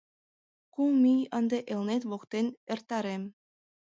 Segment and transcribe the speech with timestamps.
[0.73, 3.23] Кум ий ынде Элнет воктен эртарем.